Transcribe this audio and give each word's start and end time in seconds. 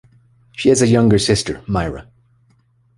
She 0.53 0.69
has 0.69 0.81
a 0.81 0.87
younger 0.87 1.19
sister, 1.19 1.61
Myra. 1.67 2.07